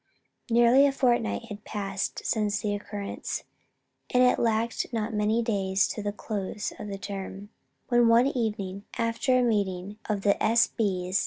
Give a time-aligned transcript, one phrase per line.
[0.49, 3.43] Nearly a fortnight had passed since the occurrence,
[4.09, 7.49] and it lacked not many days to the close of the term,
[7.89, 10.65] when one evening, after a meeting of the S.
[10.65, 11.13] B.'